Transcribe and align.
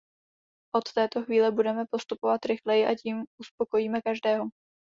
Od 0.75 0.93
této 0.93 1.23
chvíle 1.23 1.51
budeme 1.51 1.85
postupovat 1.89 2.45
rychleji, 2.45 2.85
a 2.85 2.95
tím 2.95 3.25
uspokojíme 3.41 4.01
každého. 4.01 4.45